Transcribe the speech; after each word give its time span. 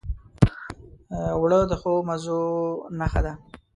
اوړه 1.37 1.59
د 1.69 1.73
ښو 1.81 1.93
مزو 2.07 2.41
نښه 2.99 3.21
ده 3.25 3.33